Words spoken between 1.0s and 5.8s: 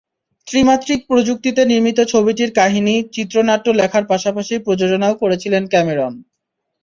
প্রযুক্তিতে নির্মিত ছবিটির কাহিনি, চিত্রনাট্য লেখার পাশাপাশি প্রযোজনাও করেছিলেন